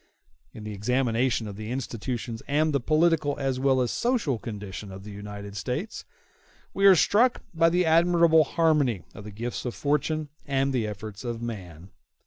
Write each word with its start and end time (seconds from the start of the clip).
In 0.51 0.63
the 0.63 0.73
examination 0.73 1.47
of 1.47 1.57
the 1.57 1.69
institutions 1.69 2.41
and 2.47 2.73
the 2.73 2.79
political 2.79 3.37
as 3.37 3.59
well 3.59 3.81
as 3.81 3.91
social 3.91 4.39
condition 4.39 4.91
of 4.91 5.03
the 5.03 5.11
United 5.11 5.55
States, 5.55 6.05
we 6.73 6.87
are 6.87 6.95
struck 6.95 7.43
by 7.53 7.69
the 7.69 7.85
admirable 7.85 8.43
harmony 8.43 9.03
of 9.13 9.25
the 9.25 9.29
gifts 9.31 9.63
of 9.63 9.75
fortune 9.75 10.29
and 10.47 10.73
the 10.73 10.87
efforts 10.87 11.23
of 11.23 11.39
man. 11.39 11.91